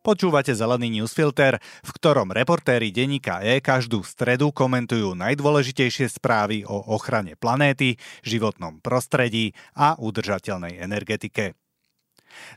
[0.00, 7.36] Počúvate Zelený newsfilter, v ktorom reportéri denníka E každú stredu komentujú najdôležitejšie správy o ochrane
[7.36, 11.52] planéty, životnom prostredí a udržateľnej energetike.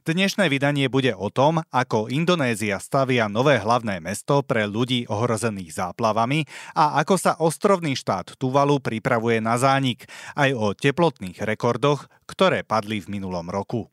[0.08, 6.48] Dnešné vydanie bude o tom, ako Indonézia stavia nové hlavné mesto pre ľudí ohrozených záplavami
[6.80, 10.08] a ako sa ostrovný štát Tuvalu pripravuje na zánik,
[10.40, 13.93] aj o teplotných rekordoch, ktoré padli v minulom roku.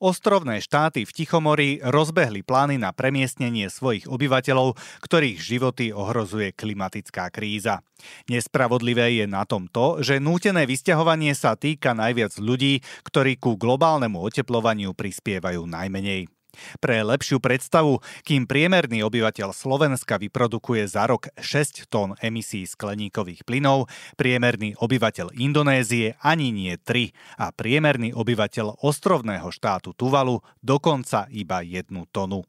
[0.00, 7.84] Ostrovné štáty v Tichomori rozbehli plány na premiestnenie svojich obyvateľov, ktorých životy ohrozuje klimatická kríza.
[8.32, 14.16] Nespravodlivé je na tom to, že nútené vysťahovanie sa týka najviac ľudí, ktorí ku globálnemu
[14.16, 16.39] oteplovaniu prispievajú najmenej.
[16.78, 23.90] Pre lepšiu predstavu, kým priemerný obyvateľ Slovenska vyprodukuje za rok 6 tón emisí skleníkových plynov,
[24.14, 31.90] priemerný obyvateľ Indonézie ani nie 3 a priemerný obyvateľ ostrovného štátu Tuvalu dokonca iba 1
[32.10, 32.46] tonu.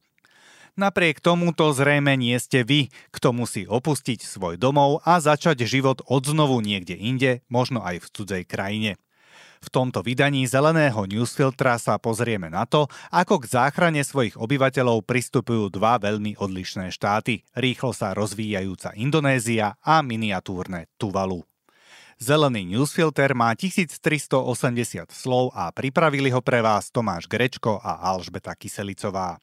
[0.80, 6.64] Napriek tomuto zrejme nie ste vy, kto musí opustiť svoj domov a začať život odznovu
[6.64, 8.96] niekde inde, možno aj v cudzej krajine.
[9.62, 15.70] V tomto vydaní Zeleného newsfiltra sa pozrieme na to, ako k záchrane svojich obyvateľov pristupujú
[15.70, 21.46] dva veľmi odlišné štáty, rýchlo sa rozvíjajúca Indonézia a miniatúrne Tuvalu.
[22.18, 24.46] Zelený newsfilter má 1380
[25.14, 29.38] slov a pripravili ho pre vás Tomáš Grečko a Alžbeta Kyselicová.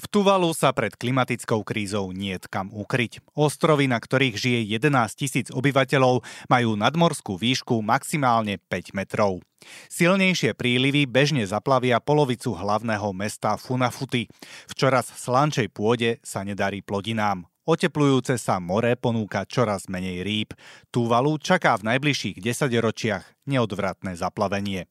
[0.00, 3.22] V Tuvalu sa pred klimatickou krízou niet kam ukryť.
[3.36, 9.40] Ostrovy, na ktorých žije 11 tisíc obyvateľov, majú nadmorskú výšku maximálne 5 metrov.
[9.88, 14.26] Silnejšie prílivy bežne zaplavia polovicu hlavného mesta Funafuty.
[14.66, 17.46] V čoraz slančej pôde sa nedarí plodinám.
[17.62, 20.50] Oteplujúce sa more ponúka čoraz menej rýb.
[20.90, 24.90] Tuvalu čaká v najbližších desaťročiach neodvratné zaplavenie.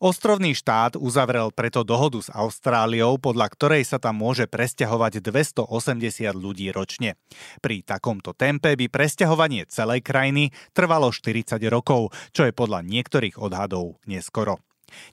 [0.00, 5.68] Ostrovný štát uzavrel preto dohodu s Austráliou, podľa ktorej sa tam môže presťahovať 280
[6.32, 7.20] ľudí ročne.
[7.60, 14.00] Pri takomto tempe by presťahovanie celej krajiny trvalo 40 rokov, čo je podľa niektorých odhadov
[14.08, 14.64] neskoro.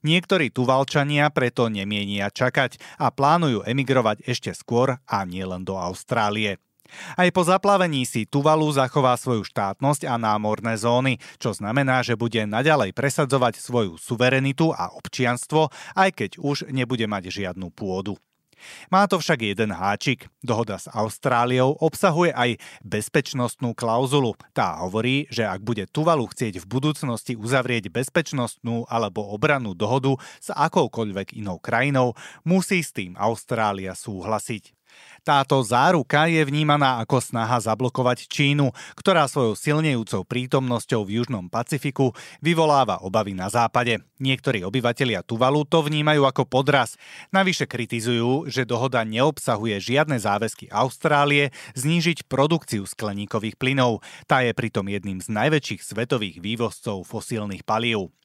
[0.07, 6.63] Niektorí tuvalčania preto nemienia čakať a plánujú emigrovať ešte skôr a nielen do Austrálie.
[7.15, 12.43] Aj po zaplavení si Tuvalu zachová svoju štátnosť a námorné zóny, čo znamená, že bude
[12.43, 18.17] naďalej presadzovať svoju suverenitu a občianstvo, aj keď už nebude mať žiadnu pôdu.
[18.89, 20.27] Má to však jeden háčik.
[20.41, 24.33] Dohoda s Austráliou obsahuje aj bezpečnostnú klauzulu.
[24.53, 30.49] Tá hovorí, že ak bude Tuvalu chcieť v budúcnosti uzavrieť bezpečnostnú alebo obrannú dohodu s
[30.53, 34.76] akoukoľvek inou krajinou, musí s tým Austrália súhlasiť.
[35.27, 42.15] Táto záruka je vnímaná ako snaha zablokovať Čínu, ktorá svojou silnejúcou prítomnosťou v Južnom Pacifiku
[42.39, 43.99] vyvoláva obavy na západe.
[44.23, 46.95] Niektorí obyvatelia Tuvalu to vnímajú ako podraz.
[47.35, 53.99] Navyše kritizujú, že dohoda neobsahuje žiadne záväzky Austrálie znížiť produkciu skleníkových plynov.
[54.31, 58.15] Tá je pritom jedným z najväčších svetových vývozcov fosílnych palív.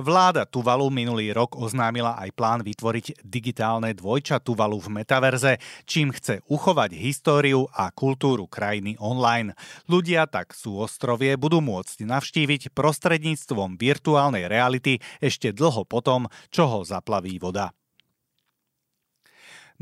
[0.00, 6.40] Vláda Tuvalu minulý rok oznámila aj plán vytvoriť digitálne dvojča Tuvalu v metaverze, čím chce
[6.48, 9.52] uchovať históriu a kultúru krajiny online.
[9.92, 16.80] Ľudia tak sú ostrovie budú môcť navštíviť prostredníctvom virtuálnej reality ešte dlho potom, čo ho
[16.88, 17.76] zaplaví voda.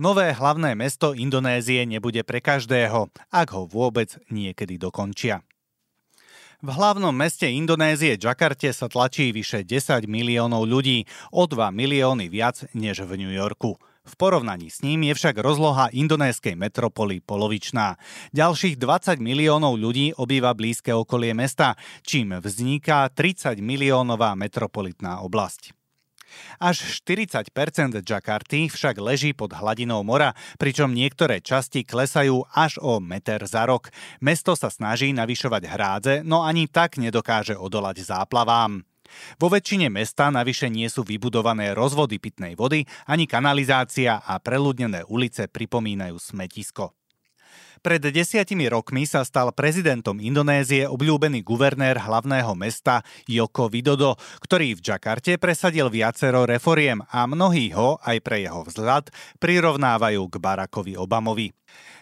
[0.00, 5.44] Nové hlavné mesto Indonézie nebude pre každého, ak ho vôbec niekedy dokončia.
[6.60, 12.68] V hlavnom meste Indonézie Džakarte sa tlačí vyše 10 miliónov ľudí, o 2 milióny viac
[12.76, 13.80] než v New Yorku.
[14.04, 17.96] V porovnaní s ním je však rozloha indonéskej metropoly polovičná.
[18.36, 25.79] Ďalších 20 miliónov ľudí obýva blízke okolie mesta, čím vzniká 30 miliónová metropolitná oblasť.
[26.60, 27.50] Až 40
[28.04, 33.90] Jakarty však leží pod hladinou mora, pričom niektoré časti klesajú až o meter za rok.
[34.22, 38.84] Mesto sa snaží navyšovať hrádze, no ani tak nedokáže odolať záplavám.
[39.42, 45.50] Vo väčšine mesta navyše nie sú vybudované rozvody pitnej vody, ani kanalizácia a preľudnené ulice
[45.50, 46.99] pripomínajú smetisko.
[47.78, 54.82] Pred desiatimi rokmi sa stal prezidentom Indonézie obľúbený guvernér hlavného mesta Joko Widodo, ktorý v
[54.82, 61.59] Džakarte presadil viacero reforiem a mnohí ho, aj pre jeho vzhľad, prirovnávajú k Barackovi Obamovi.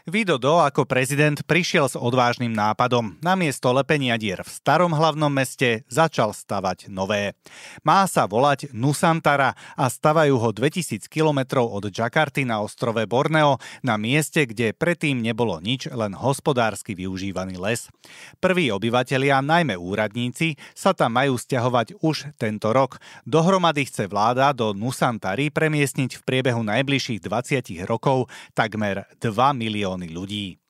[0.09, 3.21] Vidodo ako prezident prišiel s odvážnym nápadom.
[3.21, 7.37] Namiesto lepenia dier v starom hlavnom meste začal stavať nové.
[7.85, 14.01] Má sa volať Nusantara a stavajú ho 2000 km od Jakarty na ostrove Borneo, na
[14.01, 17.93] mieste, kde predtým nebolo nič, len hospodársky využívaný les.
[18.41, 22.97] Prví obyvatelia, najmä úradníci, sa tam majú stiahovať už tento rok.
[23.29, 30.63] Dohromady chce vláda do Nusantary premiestniť v priebehu najbližších 20 rokov takmer 2 milióny ľudí.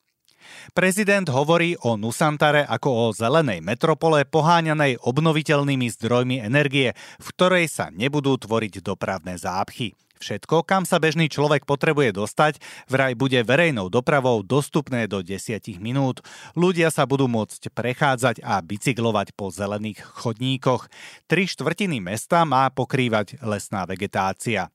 [0.73, 7.93] Prezident hovorí o Nusantare ako o zelenej metropole poháňanej obnoviteľnými zdrojmi energie, v ktorej sa
[7.93, 9.93] nebudú tvoriť dopravné zápchy.
[10.19, 12.59] Všetko, kam sa bežný človek potrebuje dostať,
[12.91, 16.19] vraj bude verejnou dopravou dostupné do 10 minút.
[16.59, 20.91] Ľudia sa budú môcť prechádzať a bicyklovať po zelených chodníkoch.
[21.23, 24.67] Tri štvrtiny mesta má pokrývať lesná vegetácia.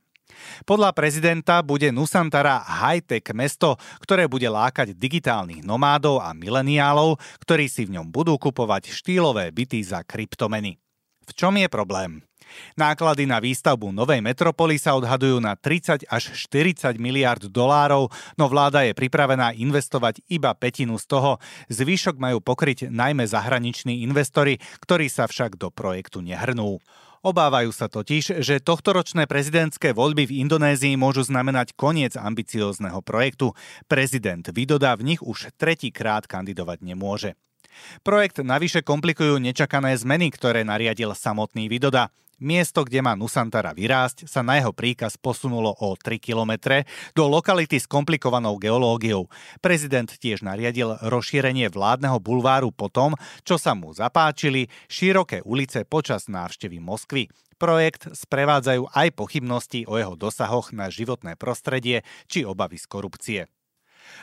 [0.65, 7.85] Podľa prezidenta bude Nusantara high-tech mesto, ktoré bude lákať digitálnych nomádov a mileniálov, ktorí si
[7.85, 10.81] v ňom budú kupovať štýlové byty za kryptomeny.
[11.25, 12.21] V čom je problém?
[12.77, 18.85] Náklady na výstavbu novej metropoly sa odhadujú na 30 až 40 miliard dolárov, no vláda
[18.85, 21.31] je pripravená investovať iba petinu z toho.
[21.73, 26.79] Zvyšok majú pokryť najmä zahraniční investori, ktorí sa však do projektu nehrnú.
[27.25, 33.57] Obávajú sa totiž, že tohtoročné prezidentské voľby v Indonézii môžu znamenať koniec ambiciózneho projektu.
[33.89, 37.33] Prezident Vidoda v nich už tretíkrát kandidovať nemôže.
[38.03, 42.13] Projekt navyše komplikujú nečakané zmeny, ktoré nariadil samotný Vidoda.
[42.43, 46.83] Miesto, kde má Nusantara vyrásť, sa na jeho príkaz posunulo o 3 kilometre
[47.15, 49.31] do lokality s komplikovanou geológiou.
[49.63, 53.15] Prezident tiež nariadil rozšírenie vládneho bulváru po tom,
[53.47, 57.31] čo sa mu zapáčili široké ulice počas návštevy Moskvy.
[57.55, 63.41] Projekt sprevádzajú aj pochybnosti o jeho dosahoch na životné prostredie či obavy z korupcie.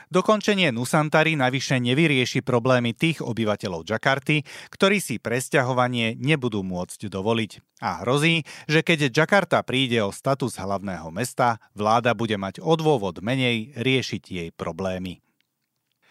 [0.10, 4.42] Dokončenie Nusantary navyše nevyrieši problémy tých obyvateľov Jakarty,
[4.74, 7.52] ktorí si presťahovanie nebudú môcť dovoliť.
[7.86, 13.78] A hrozí, že keď Jakarta príde o status hlavného mesta, vláda bude mať odôvod menej
[13.78, 15.22] riešiť jej problémy.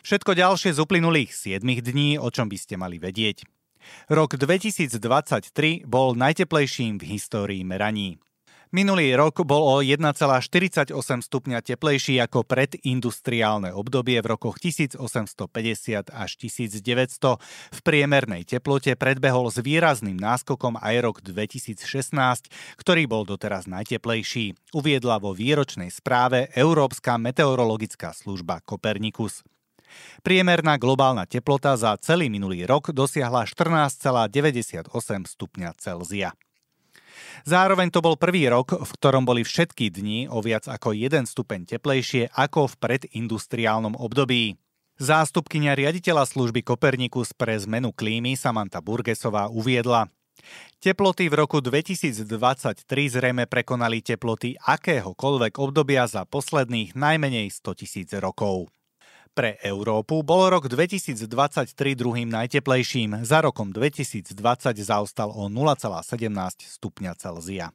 [0.00, 3.44] Všetko ďalšie z uplynulých 7 dní, o čom by ste mali vedieť.
[4.08, 8.20] Rok 2023 bol najteplejším v histórii meraní.
[8.70, 10.94] Minulý rok bol o 1,48
[11.26, 16.78] stupňa teplejší ako predindustriálne obdobie v rokoch 1850 až 1900.
[17.74, 21.82] V priemernej teplote predbehol s výrazným náskokom aj rok 2016,
[22.78, 29.42] ktorý bol doteraz najteplejší, uviedla vo výročnej správe Európska meteorologická služba Kopernikus.
[30.22, 34.94] Priemerná globálna teplota za celý minulý rok dosiahla 14,98
[35.26, 36.38] stupňa Celzia.
[37.44, 41.66] Zároveň to bol prvý rok, v ktorom boli všetky dni o viac ako 1 stupeň
[41.66, 44.56] teplejšie ako v predindustriálnom období.
[45.00, 50.12] Zástupkynia riaditeľa služby Kopernikus pre zmenu klímy Samantha Burgesová uviedla,
[50.80, 52.24] Teploty v roku 2023
[52.88, 58.72] zrejme prekonali teploty akéhokoľvek obdobia za posledných najmenej 100 tisíc rokov.
[59.30, 61.30] Pre Európu bol rok 2023
[61.94, 64.34] druhým najteplejším, za rokom 2020
[64.82, 67.70] zaostal o 0,17 stupňa Celzia.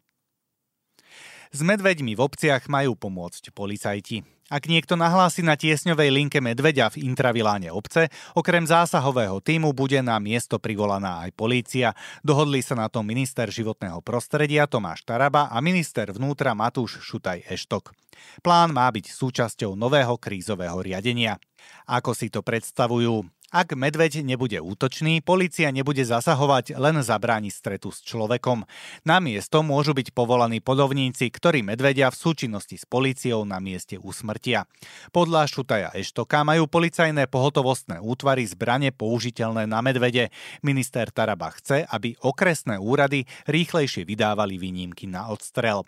[1.56, 4.35] S medveďmi v obciach majú pomôcť policajti.
[4.46, 10.22] Ak niekto nahlási na tiesňovej linke medveďa v intraviláne obce, okrem zásahového týmu bude na
[10.22, 11.98] miesto privolaná aj polícia.
[12.22, 17.98] Dohodli sa na tom minister životného prostredia Tomáš Taraba a minister vnútra Matúš Šutaj Eštok.
[18.46, 21.42] Plán má byť súčasťou nového krízového riadenia.
[21.90, 23.26] Ako si to predstavujú?
[23.56, 28.68] Ak medveď nebude útočný, policia nebude zasahovať, len zabráni stretu s človekom.
[29.08, 34.68] Na miesto môžu byť povolaní podovníci, ktorí medvedia v súčinnosti s políciou na mieste usmrtia.
[35.16, 40.36] Podľa Šutaja Eštoka majú policajné pohotovostné útvary zbrane použiteľné na medvede.
[40.60, 45.88] Minister Taraba chce, aby okresné úrady rýchlejšie vydávali výnimky na odstrel.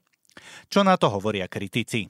[0.72, 2.08] Čo na to hovoria kritici?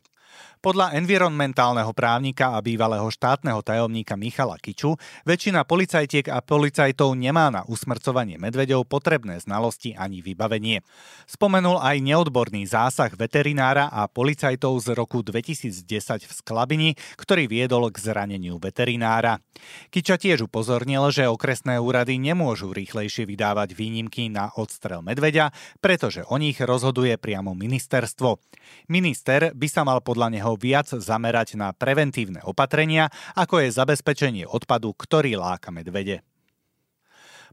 [0.57, 7.62] Podľa environmentálneho právnika a bývalého štátneho tajomníka Michala Kiču väčšina policajtiek a policajtov nemá na
[7.69, 10.81] usmrcovanie medveďov potrebné znalosti ani vybavenie.
[11.29, 16.89] Spomenul aj neodborný zásah veterinára a policajtov z roku 2010 v Sklabini,
[17.22, 19.38] ktorý viedol k zraneniu veterinára.
[19.93, 25.53] Kiča tiež upozornil, že okresné úrady nemôžu rýchlejšie vydávať výnimky na odstrel medveďa,
[25.86, 28.41] pretože o nich rozhoduje priamo ministerstvo.
[28.89, 34.90] Minister by sa mal podľa neho viac zamerať na preventívne opatrenia, ako je zabezpečenie odpadu,
[34.98, 36.26] ktorý láka medvede.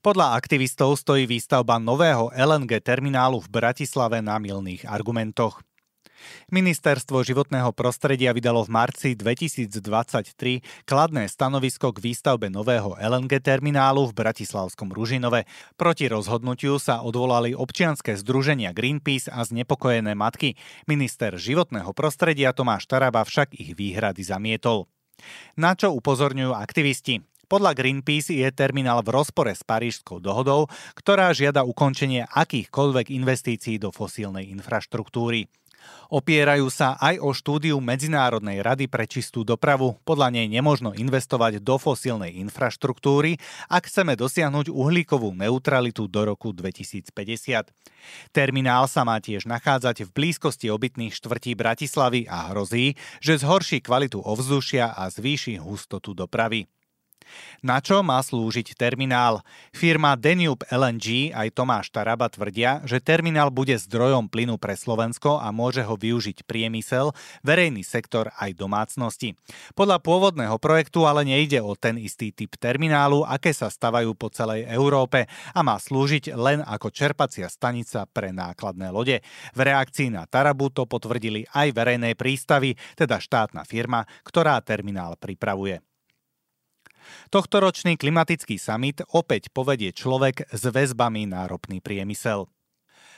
[0.00, 5.61] Podľa aktivistov stojí výstavba nového LNG terminálu v Bratislave na milných argumentoch.
[6.52, 9.80] Ministerstvo životného prostredia vydalo v marci 2023
[10.84, 15.46] kladné stanovisko k výstavbe nového LNG terminálu v Bratislavskom Ružinove.
[15.74, 20.56] Proti rozhodnutiu sa odvolali občianske združenia Greenpeace a znepokojené matky.
[20.90, 24.90] Minister životného prostredia Tomáš Taraba však ich výhrady zamietol.
[25.54, 27.22] Na čo upozorňujú aktivisti?
[27.44, 30.66] Podľa Greenpeace je terminál v rozpore s Parížskou dohodou,
[30.96, 35.52] ktorá žiada ukončenie akýchkoľvek investícií do fosílnej infraštruktúry.
[36.12, 39.98] Opierajú sa aj o štúdiu Medzinárodnej rady pre čistú dopravu.
[40.06, 47.10] Podľa nej nemožno investovať do fosílnej infraštruktúry, ak chceme dosiahnuť uhlíkovú neutralitu do roku 2050.
[48.30, 54.20] Terminál sa má tiež nachádzať v blízkosti obytných štvrtí Bratislavy a hrozí, že zhorší kvalitu
[54.22, 56.68] ovzdušia a zvýši hustotu dopravy.
[57.64, 59.40] Na čo má slúžiť terminál?
[59.72, 65.48] Firma Danube LNG aj Tomáš Taraba tvrdia, že terminál bude zdrojom plynu pre Slovensko a
[65.54, 69.38] môže ho využiť priemysel, verejný sektor aj domácnosti.
[69.72, 74.66] Podľa pôvodného projektu ale nejde o ten istý typ terminálu, aké sa stavajú po celej
[74.68, 79.22] Európe a má slúžiť len ako čerpacia stanica pre nákladné lode.
[79.54, 85.93] V reakcii na Tarabu to potvrdili aj verejné prístavy, teda štátna firma, ktorá terminál pripravuje.
[87.32, 92.49] Tohtoročný klimatický summit opäť povedie človek s väzbami na ropný priemysel.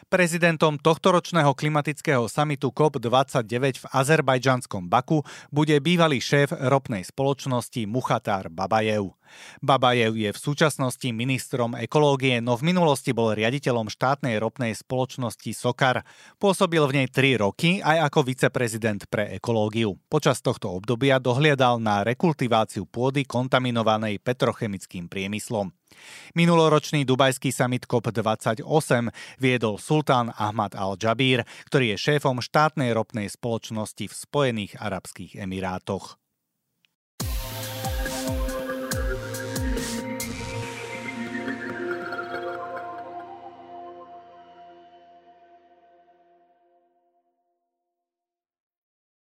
[0.06, 9.16] Prezidentom tohtoročného klimatického samitu COP29 v azerbajdžanskom Baku bude bývalý šéf ropnej spoločnosti Muchatar Babajev.
[9.62, 16.04] Babajev je v súčasnosti ministrom ekológie, no v minulosti bol riaditeľom štátnej ropnej spoločnosti Sokar.
[16.36, 19.96] Pôsobil v nej 3 roky aj ako viceprezident pre ekológiu.
[20.08, 25.72] Počas tohto obdobia dohliadal na rekultiváciu pôdy kontaminovanej petrochemickým priemyslom.
[26.36, 28.60] Minuloročný dubajský summit COP28
[29.40, 36.20] viedol sultán Ahmad al-Jabír, ktorý je šéfom štátnej ropnej spoločnosti v Spojených Arabských Emirátoch.